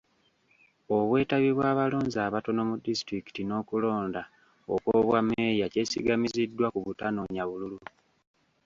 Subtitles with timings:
[0.97, 4.21] Obwetabi bw'abalonzi abatono mu disitulikiti n'okulonda
[4.73, 7.79] okw'obwa mmeeya kyesigamiziddwa ku butanoonya bululu.